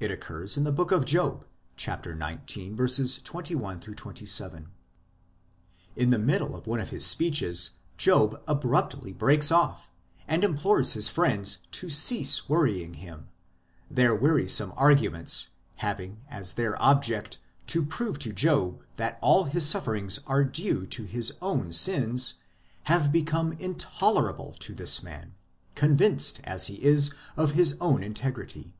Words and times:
It 0.00 0.10
occurs 0.10 0.56
in 0.56 0.64
the 0.64 0.72
book 0.72 0.90
of 0.90 1.04
Job 1.04 1.44
(xix. 1.78 2.08
21 3.22 3.78
27). 3.80 4.68
In 5.94 6.10
the 6.10 6.18
middle 6.18 6.56
of 6.56 6.66
one 6.66 6.80
of 6.80 6.90
his 6.90 7.06
speeches 7.06 7.70
Job 7.96 8.42
abruptly 8.48 9.12
breaks 9.12 9.52
off, 9.52 9.88
and 10.26 10.42
implores 10.42 10.94
his 10.94 11.08
friends 11.08 11.58
to 11.70 11.88
cease 11.88 12.48
worrying 12.48 12.94
him; 12.94 13.28
their 13.88 14.18
weari 14.18 14.50
some 14.50 14.72
arguments, 14.76 15.50
having 15.76 16.24
as 16.28 16.54
their 16.54 16.74
object 16.82 17.38
to 17.68 17.84
prove 17.86 18.18
to 18.18 18.32
Job 18.32 18.84
that 18.96 19.16
all 19.22 19.44
his 19.44 19.64
sufferings 19.64 20.18
are 20.26 20.42
due 20.42 20.84
to 20.86 21.04
his 21.04 21.34
own 21.40 21.72
sins, 21.72 22.34
have 22.90 23.12
become 23.12 23.52
intolerable 23.52 24.56
to 24.58 24.74
this 24.74 25.04
man, 25.04 25.36
convinced 25.76 26.40
as 26.42 26.66
he 26.66 26.82
is 26.82 27.14
of 27.36 27.52
his 27.52 27.76
own 27.80 28.02
integrity. 28.02 28.74